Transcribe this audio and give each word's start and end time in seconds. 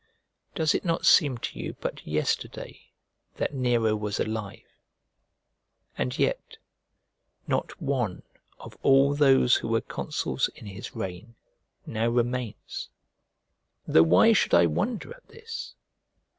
Does 0.55 0.73
it 0.73 0.83
not 0.83 1.05
seem 1.05 1.37
to 1.37 1.59
you 1.59 1.75
but 1.79 2.07
yesterday 2.07 2.89
that 3.35 3.53
Nero 3.53 3.95
was 3.95 4.19
alive? 4.19 4.65
And 5.95 6.17
yet 6.17 6.57
not 7.45 7.79
one 7.79 8.23
of 8.59 8.75
all 8.81 9.13
those 9.13 9.57
who 9.57 9.67
were 9.67 9.79
consuls 9.79 10.47
in 10.55 10.65
his 10.65 10.95
reign 10.95 11.35
now 11.85 12.09
remains! 12.09 12.89
Though 13.87 14.01
why 14.01 14.33
should 14.33 14.55
I 14.55 14.65
wonder 14.65 15.13
at 15.13 15.27
this? 15.27 15.75